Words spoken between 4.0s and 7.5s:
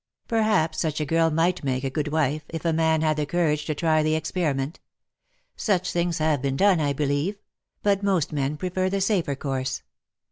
the experiment. Such things have been done, I believe;